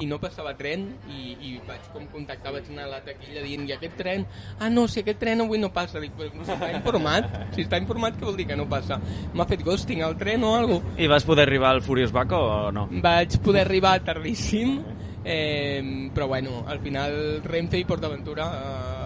[0.00, 3.66] i no passava tren i, i vaig com contactar, vaig anar a la taquilla dient
[3.68, 4.24] i aquest tren,
[4.58, 6.00] ah no, si aquest tren avui no passa.
[6.00, 8.98] Dic, però si està informat si està informat què vol dir que no passa?
[9.36, 10.96] M'ha fet ghosting al tren o alguna cosa.
[11.04, 12.88] I vas poder arribar al Furious Baco o no?
[13.02, 14.78] vaig poder arribar tardíssim
[15.24, 19.01] eh, però bueno, al final Renfe i PortAventura eh,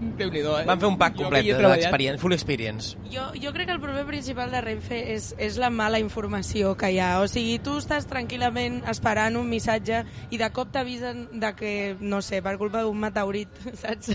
[0.00, 0.64] Déu-n'hi-do, eh?
[0.64, 1.82] Van fer un pack complet que hi he de treballat.
[1.82, 2.94] l'experience, full experience.
[3.12, 6.88] Jo, jo crec que el problema principal de Renfe és, és la mala informació que
[6.94, 7.10] hi ha.
[7.20, 10.00] O sigui, tu estàs tranquil·lament esperant un missatge
[10.32, 14.14] i de cop t'avisen de que, no sé, per culpa d'un meteorit, saps?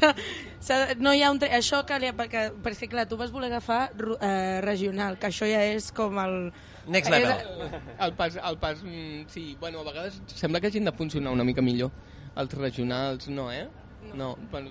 [0.98, 1.38] No hi ha un...
[1.40, 2.48] tre- Això que, li, ha- que...
[2.66, 6.52] Perquè, clar, tu vas voler agafar eh, regional, que això ja és com el...
[6.90, 7.80] Next és- level.
[8.00, 11.44] El pas, el pas, mm, sí, bueno, a vegades sembla que hagin de funcionar una
[11.46, 11.92] mica millor.
[12.36, 13.68] Els regionals, no, eh?
[14.14, 14.70] No, bueno,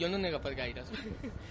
[0.00, 0.90] jo no n'he agafat gaires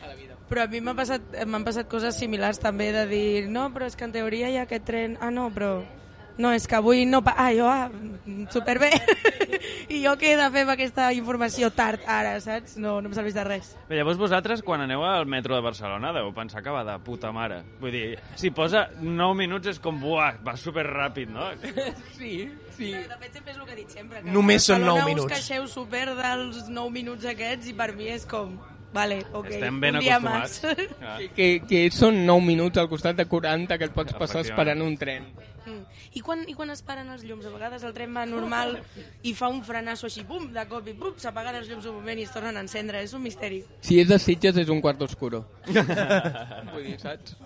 [0.02, 0.38] a la vida.
[0.50, 1.22] Però a mi m'han passat,
[1.66, 4.86] passat coses similars també de dir, no, però és que en teoria hi ha aquest
[4.88, 5.18] tren...
[5.22, 5.74] Ah, no, però...
[6.42, 7.22] No, és que avui no...
[7.22, 7.36] Pa...
[7.38, 7.90] Ah, jo, ah,
[8.54, 8.90] superbé.
[9.94, 12.78] I jo què he de fer amb aquesta informació tard ara, saps?
[12.82, 13.72] No, no em serveix de res.
[13.90, 17.32] Bé, llavors vosaltres, quan aneu al metro de Barcelona, deu pensar que va de puta
[17.36, 17.62] mare.
[17.82, 18.06] Vull dir,
[18.40, 21.52] si posa 9 minuts és com, buah, va super ràpid, no?
[22.22, 22.92] Sí, sí.
[22.94, 24.22] De fet, sempre és el que dic sempre.
[24.22, 25.26] Que Només són Barcelona nou minuts.
[25.26, 28.58] us queixeu super dels 9 minuts aquests i per mi és com...
[28.94, 30.64] Vale, ok, Estem ben un acostumats.
[30.66, 30.90] més.
[31.00, 31.18] Ah.
[31.36, 34.98] Que, que, són 9 minuts al costat de 40 que et pots passar esperant un
[35.00, 35.30] tren.
[35.62, 35.84] Mm.
[36.18, 37.46] I quan, I quan es paren els llums?
[37.48, 38.76] A vegades el tren va normal
[39.24, 42.20] i fa un frenasso així, pum, de cop i pum, s'apaguen els llums un moment
[42.20, 43.04] i es tornen a encendre.
[43.06, 43.62] És un misteri.
[43.86, 45.46] Si és de Sitges és un quart oscuro.
[46.74, 47.38] Vull dir, saps?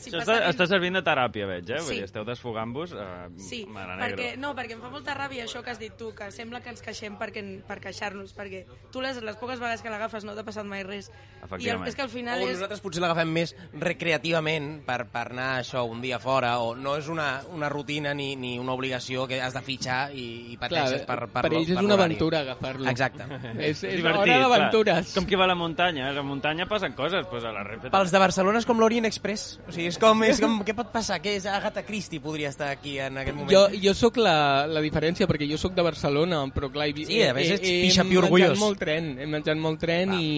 [0.00, 1.80] Si Això està, està servint de teràpia, veig, eh?
[1.80, 1.94] Vull Sí.
[1.98, 2.92] dir, esteu desfogant-vos.
[2.92, 6.30] Eh, Sí, perquè, no, perquè em fa molta ràbia això que has dit tu, que
[6.32, 10.24] sembla que ens queixem perquè, per queixar-nos, perquè tu les, les poques vegades que l'agafes
[10.24, 11.10] no t'ha passat mai res.
[11.58, 12.54] I el, és que al final O és...
[12.56, 13.54] nosaltres potser l'agafem més
[14.00, 18.34] recreativament per, per anar això un dia fora, o no és una, una rutina ni,
[18.36, 21.76] ni una obligació que has de fitxar i, i pateixes per, per, per ells és
[21.76, 22.14] per una l'horari.
[22.16, 22.88] aventura agafar-lo.
[22.90, 23.26] Exacte.
[23.70, 24.40] És, és Divertit, hora clar.
[24.48, 25.12] d'aventures.
[25.14, 26.08] Com qui va a la muntanya.
[26.10, 27.90] A la muntanya passen coses, doncs a la Renfe...
[27.92, 29.58] Pels de Barcelona és com l'Orient Express.
[29.68, 31.20] O sigui, és com, és com, què pot passar?
[31.22, 33.52] Què és Agatha Christie podria estar aquí en aquest moment?
[33.52, 36.88] Jo, jo sóc la, la diferència, perquè jo sóc de Barcelona, però clar...
[36.90, 38.58] He, Sí, a més ets he, pixa pi menjat orgullós.
[38.60, 40.30] molt tren, he menjat molt tren i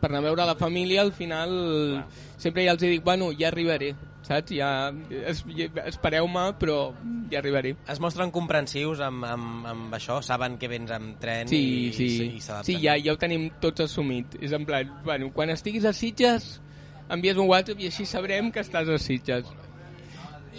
[0.00, 1.50] per anar a veure la família al final
[2.40, 3.90] sempre ja els dic, bueno, ja arribaré,
[4.24, 4.54] saps?
[4.56, 4.70] Ja,
[5.28, 5.42] es,
[5.84, 6.78] espereu-me, però
[7.30, 7.74] ja arribaré.
[7.90, 12.08] Es mostren comprensius amb, amb, amb això, saben que vens amb tren Sí, i, sí,
[12.38, 12.66] i s'adapten.
[12.70, 14.38] sí ja, ja ho tenim tots assumit.
[14.40, 16.60] És en plan, bueno, quan estiguis a Sitges,
[17.10, 19.50] envies un WhatsApp i així sabrem que estàs a Sitges.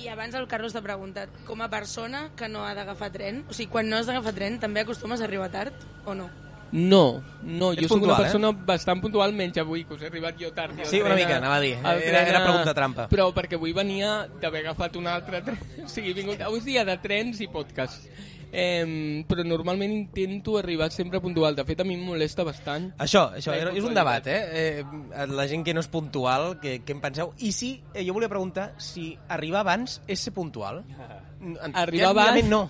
[0.01, 3.53] I abans el Carlos t'ha preguntat, com a persona que no ha d'agafar tren, o
[3.53, 6.29] sigui, quan no has d'agafar tren, també acostumes a arribar tard o no?
[6.71, 8.23] No, no, Ets jo sóc una puntual, eh?
[8.23, 10.79] persona bastant puntual, menys avui, que us he arribat jo tard.
[10.79, 11.73] el Sí, una mica, anava a dir.
[11.83, 13.09] Era- era pregunta trampa.
[13.11, 15.59] Però perquè avui venia d'haver agafat un altre tren.
[15.83, 16.39] O sigui, he vingut...
[16.39, 18.07] Avui és dia de trens i podcast.
[18.53, 21.55] Eh, però normalment intento arribar sempre puntual.
[21.55, 22.89] De fet, a mi em molesta bastant.
[22.97, 24.41] Això, això era- és un debat, eh?
[24.81, 24.83] eh?
[25.29, 27.33] La gent que no és puntual, què, què en penseu?
[27.39, 30.83] I si, eh, jo volia preguntar, si arribar abans és ser puntual?
[31.73, 32.69] Arribar abans- no.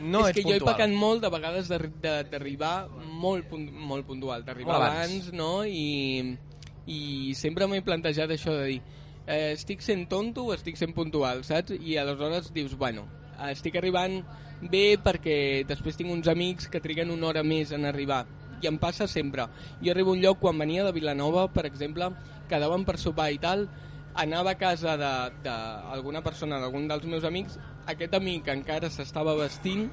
[0.00, 0.76] No és que jo he puntual.
[0.78, 4.96] pecat molt de vegades d'arri- de- d'arribar molt, punt, molt puntual, d'arribar abans.
[5.28, 5.32] abans.
[5.34, 5.64] no?
[5.66, 6.38] I,
[6.86, 8.82] i sempre m'he plantejat això de dir
[9.26, 11.72] eh, estic sent tonto o estic sent puntual, saps?
[11.76, 13.04] I aleshores dius, bueno,
[13.48, 14.20] estic arribant
[14.60, 18.26] bé perquè després tinc uns amics que triguen una hora més en arribar
[18.60, 19.46] i em passa sempre.
[19.80, 22.10] Jo arribo a un lloc quan venia de Vilanova, per exemple,
[22.50, 23.68] quedàvem per sopar i tal,
[24.14, 29.88] anava a casa d'alguna persona, d'algun dels meus amics, aquest amic encara s'estava vestint,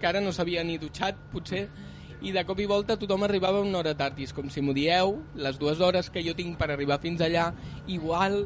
[0.00, 1.66] que ara no s'havia ni dutxat, potser,
[2.22, 4.74] i de cop i volta tothom arribava una hora tard, i és com si m'ho
[4.76, 7.50] dieu, les dues hores que jo tinc per arribar fins allà,
[7.90, 8.44] igual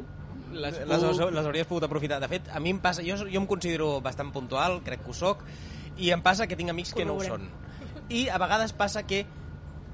[0.51, 2.19] les, les, puc- les hauries pogut aprofitar.
[2.23, 3.03] De fet, a mi em passa...
[3.05, 5.43] Jo, jo em considero bastant puntual, crec que ho soc,
[5.97, 7.47] i em passa que tinc amics que no ho són.
[8.09, 9.25] I a vegades passa que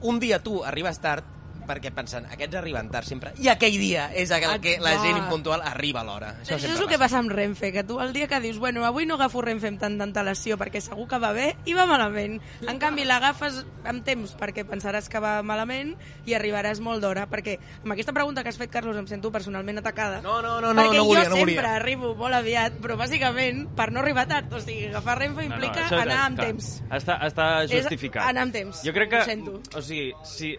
[0.03, 1.23] un dia tu arribes tard
[1.67, 5.62] perquè pensen, aquests arriben tard sempre, i aquell dia és el que la gent impuntual
[5.65, 6.32] arriba a l'hora.
[6.41, 8.86] Això, Això, és el que passa amb Renfe, que tu el dia que dius, bueno,
[8.86, 12.39] avui no agafo Renfe amb tanta antelació perquè segur que va bé, i va malament.
[12.67, 15.95] En canvi, l'agafes amb temps perquè pensaràs que va malament
[16.26, 19.80] i arribaràs molt d'hora, perquè amb aquesta pregunta que has fet, Carlos, em sento personalment
[19.80, 20.21] atacada.
[20.21, 21.76] No, no, no, no, perquè no volia, jo no sempre volia.
[21.76, 24.52] arribo molt aviat, però bàsicament per no arribar tard.
[24.54, 26.69] O sigui, agafar Renfe implica això, anar amb clar, temps.
[26.89, 28.28] Està, està És justificat.
[28.30, 29.60] anar amb temps, Jo crec que, ho sento.
[29.76, 30.54] o sigui, si,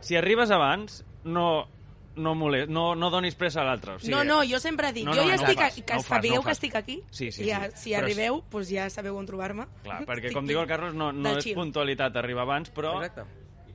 [0.00, 1.68] si arribes abans, no,
[2.16, 3.94] no, mole, no, no donis pressa a l'altre.
[3.94, 5.84] O sigui, no, no, jo sempre dic, No, jo no, ja no estic, fas, a,
[5.86, 7.76] que no sabeu no que estic aquí, Sí, sí, ja, sí.
[7.84, 9.66] si Però és- arribeu, doncs ja sabeu on trobar-me.
[9.84, 13.24] Clar, perquè Estic com diu el Carlos, no, no és puntualitat arribar abans, però Exacte.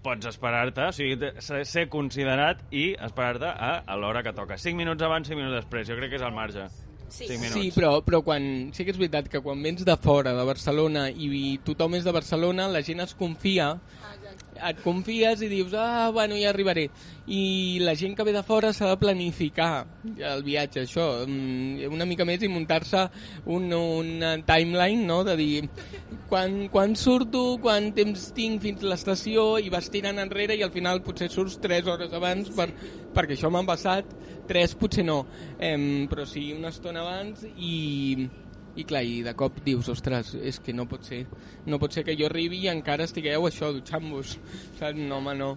[0.03, 1.17] pots esperar-te, o sigui,
[1.65, 4.57] ser considerat i esperar-te a, a l'hora que toca.
[4.57, 6.67] 5 minuts abans, 5 minuts després, jo crec que és el marge.
[7.07, 7.27] Sí.
[7.27, 7.53] 5 minuts.
[7.53, 11.07] Sí, però, però quan, sí que és veritat que quan vens de fora, de Barcelona,
[11.09, 13.79] i, i tothom és de Barcelona, la gent es confia,
[14.55, 16.89] et confies i dius, ah, bueno, ja arribaré.
[17.27, 22.05] I la gent que ve de fora s'ha de planificar el viatge, això, mm, una
[22.05, 23.07] mica més i muntar-se
[23.45, 25.69] un, una timeline, no?, de dir
[26.29, 30.73] quan, quan surto, quant temps tinc fins a l'estació i vas tirant enrere i al
[30.73, 32.69] final potser surts 3 hores abans per,
[33.15, 34.09] perquè això m'ha passat,
[34.49, 35.23] 3 potser no,
[35.59, 38.27] em, però sí una estona abans i,
[38.75, 41.23] i clar, i de cop dius, ostres, és que no pot ser,
[41.65, 44.35] no pot ser que jo arribi i encara estigueu això, dutxant-vos,
[44.79, 44.99] saps?
[44.99, 45.55] No, home, no.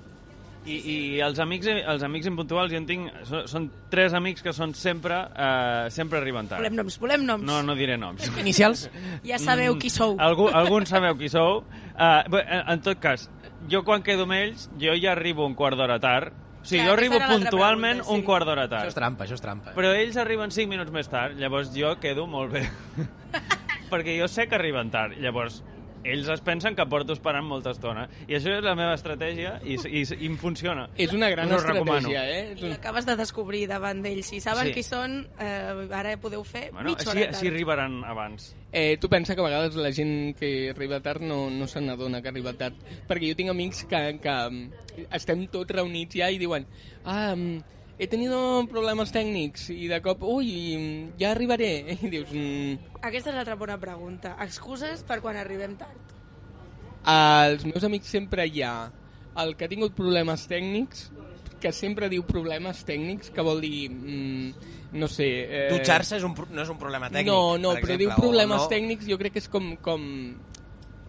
[0.69, 3.09] I, i els amics, els amics impuntuals, jo en tinc...
[3.29, 5.21] Són, són tres amics que són sempre...
[5.33, 6.61] Eh, sempre arriben tard.
[6.61, 7.47] Volem noms, volem noms.
[7.49, 8.27] No, no diré noms.
[8.43, 8.89] Inicials?
[9.27, 10.19] Ja sabeu qui sou.
[10.21, 11.63] Algú, alguns sabeu qui sou.
[11.95, 13.29] Uh, en tot cas,
[13.71, 16.37] jo quan quedo amb ells, jo ja arribo un quart d'hora tard.
[16.69, 18.19] Sigui, Clar, jo arribo aquesta era l'altra puntualment pregunta, sí.
[18.19, 18.99] un quart d'hora Això és tard.
[19.01, 19.73] trampa, això és trampa.
[19.79, 22.67] Però ells arriben 5 minuts més tard, llavors jo quedo molt bé.
[23.93, 25.63] Perquè jo sé que arriben tard, llavors
[26.05, 28.09] ells es pensen que porto esperant molta estona.
[28.29, 30.89] I això és la meva estratègia i, i, i em funciona.
[30.97, 31.99] És una gran Us recomano.
[32.09, 32.55] estratègia, eh?
[32.57, 32.71] I un...
[32.75, 34.27] l'acabes de descobrir davant d'ells.
[34.29, 34.75] Si saben Sí.
[34.75, 37.55] qui són, eh, ara podeu fer Bueno, mitja així, hora així tard.
[37.55, 38.55] arribaran abans.
[38.73, 42.21] Eh, tu pensa que a vegades la gent que arriba tard no, no se n'adona
[42.21, 42.75] que arriba tard.
[43.09, 46.67] Perquè jo tinc amics que, que mm, estem tots reunits ja i diuen
[47.05, 47.63] ah, mm,
[47.99, 48.39] he tenido
[48.71, 50.53] problemes tècnics i de cop, ui,
[51.19, 51.73] ja arribaré.
[52.05, 54.37] I dius, mm, Aquesta és l'altra bona pregunta.
[54.45, 56.15] Excuses per quan arribem tard.
[57.09, 58.91] als meus amics sempre hi ha
[59.41, 61.07] el que ha tingut problemes tècnics
[61.59, 65.27] que sempre diu problemes tècnics, que vol dir, mm, no sé...
[65.27, 67.27] Eh, Dutxar-se és un, no és un problema tècnic.
[67.27, 70.05] No, no, per però exemple, diu problemes no, tècnics, jo crec que és com, com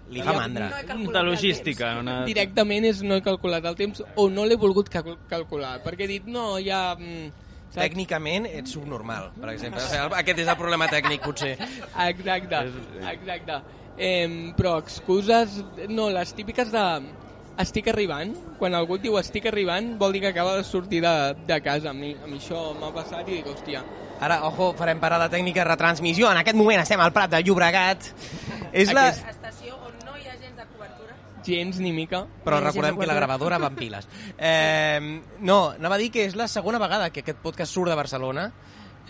[0.09, 0.69] Li fa mandra.
[0.95, 1.91] No De el logística.
[2.01, 2.23] Una...
[2.25, 6.11] directament és no he calculat el temps o no l'he volgut cal calcular, perquè he
[6.15, 6.95] dit, no, ja...
[6.97, 7.29] mm,
[7.69, 7.83] saps?
[7.83, 9.83] Tècnicament ets subnormal, per exemple.
[9.83, 11.55] O sigui, aquest és el problema tècnic, potser.
[12.07, 12.63] Exacte,
[13.13, 13.61] exacte.
[13.99, 15.59] Eh, però excuses,
[15.91, 16.85] no, les típiques de
[17.59, 21.15] estic arribant, quan algú et diu estic arribant, vol dir que acaba de sortir de,
[21.45, 21.91] de casa.
[21.91, 23.83] A mi, a mi això m'ha passat i dic, hòstia,
[24.19, 26.27] Ara, ojo, farem parada tècnica, retransmissió.
[26.27, 28.09] En aquest moment estem al Prat de Llobregat.
[28.75, 29.05] És la...
[29.13, 31.15] Aquest- Estació on no hi ha gens de cobertura.
[31.45, 32.25] Gens ni mica.
[32.45, 34.07] Però No, recordem que la gravadora va amb piles.
[34.39, 37.95] Eh, no, anava a dir que és la segona vegada que aquest podcast surt de
[37.99, 38.51] Barcelona.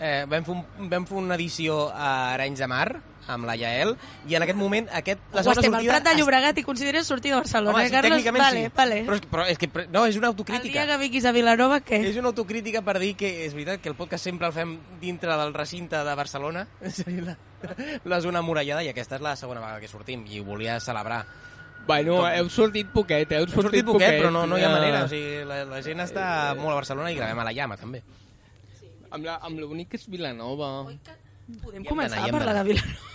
[0.00, 2.88] Eh, vam, fer un, vam fer una edició a Arenys de Mar,
[3.28, 3.92] amb la Yael,
[4.28, 5.88] i en aquest moment aquest, la O segona estem al.
[5.90, 8.16] Prat de Llobregat i consideres sortir de Barcelona, Home, eh, sí, Carlos?
[8.16, 8.72] tècnicament vale, sí.
[8.76, 9.00] vale.
[9.04, 10.86] Però, és, però és que no, és una El dia autocrítica.
[10.86, 12.00] que vinguis a Vilanova, què?
[12.10, 15.36] És una autocrítica per dir que és veritat que el podcast sempre el fem dintre
[15.36, 17.36] del recinte de Barcelona, és a dir, la,
[18.04, 21.26] la zona murallada, i aquesta és la segona vegada que sortim, i ho volia celebrar.
[21.90, 25.04] Bueno, heu sortit poquet, heu sortit, sortit poquet, però no, no hi ha eh, manera.
[25.04, 26.24] O sigui, la, la gent està
[26.58, 28.02] molt a Barcelona i gravem a la llama, també.
[29.10, 30.70] Amb, la, amb l'únic que és Vilanova.
[30.86, 32.68] Podem Hi hem començar a parlar de.
[32.72, 33.06] Vilanova.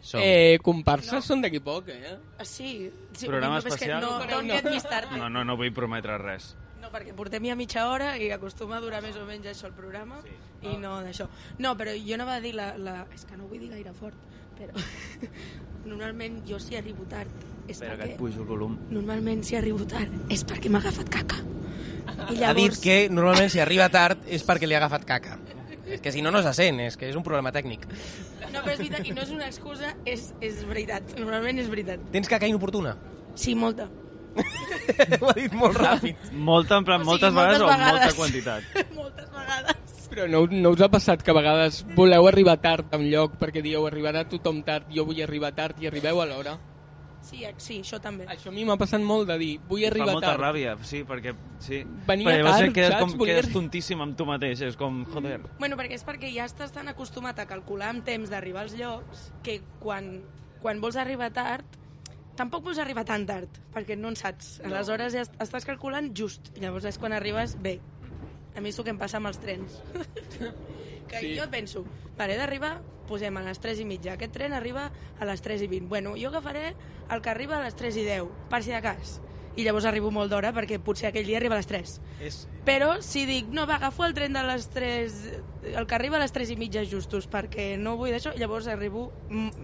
[0.00, 0.22] Som.
[0.24, 2.16] Eh, comparses són d'aquí poc, eh?
[2.40, 4.00] Ah, Sí, sí Programa no, que especial?
[4.00, 4.80] No, No.
[4.80, 5.18] started.
[5.18, 6.54] No, no, no vull prometre res.
[6.80, 9.74] No, perquè portem ja mitja hora i acostuma a durar més o menys això el
[9.76, 10.32] programa sí.
[10.62, 11.28] i no d'això.
[11.58, 12.94] No, però jo anava a dir la, la...
[13.14, 14.16] És que no ho vull dir gaire fort,
[14.60, 14.76] però
[15.90, 17.30] normalment jo si arribo tard
[17.66, 18.14] és Espera que perquè...
[18.16, 18.76] et pujo el volum.
[18.90, 21.38] Normalment si arribo tard és perquè m'ha agafat caca.
[22.34, 25.38] I Ha dit que normalment si arriba tard és perquè li ha agafat caca.
[25.90, 27.86] És que si no, no se sent, és que és un problema tècnic.
[28.52, 31.16] No, però és veritat, i no és una excusa, és, és veritat.
[31.18, 32.02] Normalment és veritat.
[32.14, 32.92] Tens caca inoportuna?
[33.38, 33.88] Sí, molta.
[35.20, 36.28] Ho ha dit molt ràpid.
[36.32, 38.14] Molta, en plan, O sigui, moltes moltes vegades o molta vegades.
[38.20, 38.62] quantitat.
[39.00, 39.79] Moltes vegades.
[40.20, 43.38] Però no, no us ha passat que a vegades voleu arribar tard a un lloc
[43.40, 46.58] perquè dieu arribarà tothom tard, jo vull arribar tard i arribeu a l'hora?
[47.22, 48.24] Sí, eh, sí, això també.
[48.32, 50.40] Això a mi m'ha passat molt de dir, vull Fa arribar molta tard.
[50.40, 51.34] ràbia, sí, perquè...
[51.60, 51.82] Sí.
[52.08, 53.02] Venia Perquè llavors tard, quedes, saps?
[53.02, 55.40] com, Volia- quedes tontíssim amb tu mateix, és com, joder...
[55.58, 59.26] Bueno, perquè és perquè ja estàs tan acostumat a calcular amb temps d'arribar als llocs
[59.44, 60.22] que quan,
[60.62, 61.76] quan vols arribar tard
[62.40, 64.62] tampoc vols arribar tan tard, perquè no en saps.
[64.64, 66.54] Aleshores ja est- estàs calculant just.
[66.56, 67.80] Llavors és quan arribes bé.
[68.56, 69.80] A mi és el que em passa amb els trens.
[71.10, 71.34] que Sí.
[71.38, 71.84] jo penso,
[72.16, 74.12] vale, d'arribar, posem a les 3 i mitja.
[74.14, 75.88] Aquest tren arriba a les 3 i 20.
[75.88, 76.74] Bueno, jo agafaré
[77.10, 79.20] el que arriba a les 3 i 10, per si de cas.
[79.58, 81.96] I llavors arribo molt d'hora perquè potser aquell dia arriba a les 3.
[82.22, 85.14] És, Però si dic, no, va, agafo el tren de les 3,
[85.72, 89.06] el que arriba a les 3 i mitja justos, perquè no vull d'això, llavors arribo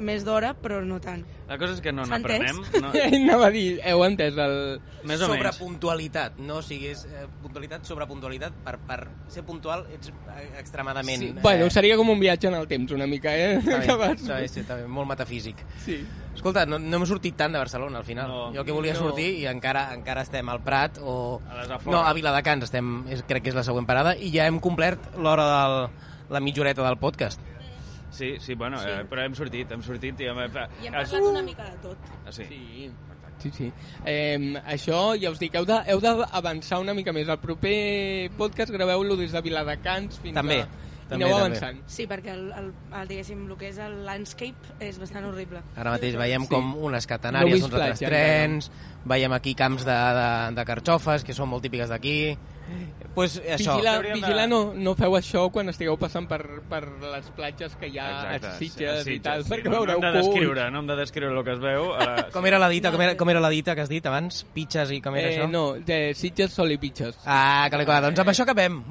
[0.00, 1.22] més d'hora, però no tant.
[1.46, 2.56] La cosa és que no n'aprenem.
[2.80, 4.56] No, Anava a dir, heu entès el...
[5.04, 5.58] més o sobre menys.
[5.60, 11.20] puntualitat, no siguis eh, puntualitat sobre puntualitat, per, per ser puntual ets eh, extremadament...
[11.22, 11.32] Sí.
[11.44, 13.58] Bueno, seria com un viatge en el temps, una mica, eh?
[13.60, 15.60] Està bé, vas- està bé, sí, està bé, molt metafísic.
[15.84, 16.00] Sí.
[16.36, 18.28] Escolta, no, no hem sortit tant de Barcelona al final.
[18.28, 18.40] No.
[18.52, 19.06] jo que volia No.
[19.06, 21.40] sortir i encara encara estem al Prat o...
[21.48, 21.94] A les afores.
[21.94, 25.12] No, a Viladecans estem, és, crec que és la següent parada i ja hem complert
[25.18, 25.76] l'hora del
[26.34, 27.40] la mitja horeta del podcast.
[28.10, 28.88] Sí, sí, bueno, Sí.
[28.88, 30.38] Eh, però hem sortit, hem sortit i hem...
[30.38, 31.98] I hem parlat una mica de tot.
[32.24, 32.44] Ah, sí.
[32.48, 32.90] Sí,
[33.42, 33.72] sí, sí.
[34.06, 37.28] Eh, això, ja us dic, heu de- heu d'avançar una mica més.
[37.28, 40.68] El proper podcast graveu-lo des de Viladecans fins També, a...
[41.06, 41.56] I també, aneu també.
[41.56, 41.78] avançant.
[41.86, 45.62] Sí, perquè el, el, el, diguéssim, el que és el landscape és bastant horrible.
[45.76, 46.48] Ara mateix veiem Sí.
[46.50, 48.70] com unes No catenàries, vist uns altres trens,
[49.06, 52.36] veiem aquí camps de, de, de carxofes, que són molt típiques d'aquí.
[53.16, 56.82] Pues això, Vigila, Hauríem de- vigila no, no feu això quan estigueu passant per, per
[57.00, 59.98] les platges que hi ha Exacte, a Sitges sí, i tal, sí, perquè no, veureu
[60.02, 61.88] no hem de descriure, no hem de descriure el que es veu.
[61.96, 64.44] Ara, com era la dita, com era, com era la dita que has dit abans?
[64.54, 65.48] Pitxes i com era Eh, això?
[65.50, 67.16] no, de Sitges, Sol i Pitxes.
[67.24, 68.82] Ah, que clar, doncs amb això acabem.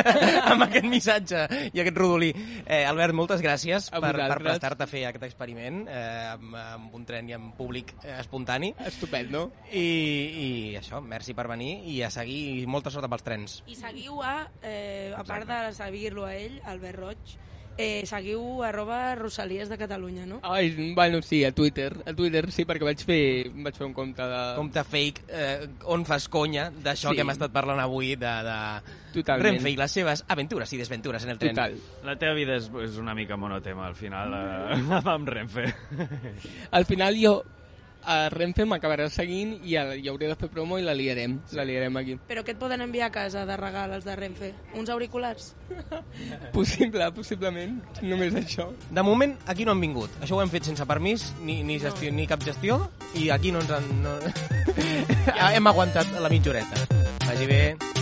[0.50, 2.32] amb aquest missatge i aquest rodolí.
[2.64, 6.96] Eh, Albert, moltes gràcies A per, per prestar-te a fer aquest experiment eh, amb, amb
[6.96, 8.72] un tren i amb públic eh, espontani.
[8.88, 9.50] Estupendo.
[9.72, 10.48] I, I
[10.80, 13.58] això, merci per venir i a seguir i molta sort amb els trens.
[13.66, 17.32] I seguiu a, eh, a part de seguir-lo a ell, Albert Roig,
[17.76, 20.38] eh, seguiu arroba Rosalies de Catalunya, no?
[20.42, 21.92] Ai, bueno, sí, a Twitter.
[22.06, 24.38] A Twitter sí, perquè vaig fer, vaig fer un compte de...
[24.56, 27.16] Compte fake, eh, on fas conya d'això Sí.
[27.18, 28.56] que hem estat parlant avui de, de
[29.18, 29.50] Totalment.
[29.58, 31.54] Renfe i les seves aventures i desventures en el tren.
[31.58, 31.76] Total.
[32.06, 35.68] la teva vida és, és una mica monotema, al final, eh, amb Renfe.
[36.70, 37.36] Al final jo
[38.06, 41.40] a Renfe m'acabarà seguint i, a, i hauré de fer promo i la liarem.
[41.58, 42.16] La liarem aquí.
[42.30, 44.52] Però què et poden enviar a casa de regal els de Renfe?
[44.78, 45.52] Uns auriculars?
[46.56, 47.80] Possible, possiblement.
[48.06, 48.68] Només això.
[48.90, 50.14] De moment, aquí no han vingut.
[50.22, 52.78] Això ho hem fet sense permís, ni, ni, gestió, ni cap gestió,
[53.18, 53.90] i aquí no ens han...
[54.04, 54.16] No...
[55.56, 56.88] hem aguantat la mitja horeta.
[57.26, 57.95] Vagi bé.